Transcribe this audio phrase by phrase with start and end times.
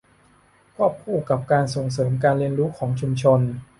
[0.75, 3.39] ควบคู่กับการส่งเสริมการเรียนรู้ของชุมชน